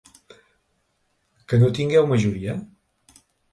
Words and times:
Que 1.53 1.61
no 1.65 1.71
tingueu 1.81 2.11
majoria?. 2.15 2.59